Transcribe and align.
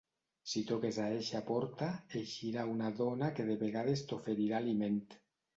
Si 0.53 0.61
toques 0.71 0.97
a 1.01 1.03
eixa 1.17 1.41
porta, 1.49 1.91
eixirà 2.21 2.65
una 2.73 2.89
dona 3.03 3.29
que 3.41 3.47
de 3.51 3.59
vegades 3.67 4.05
t'oferirà 4.13 4.59
aliment. 4.65 4.99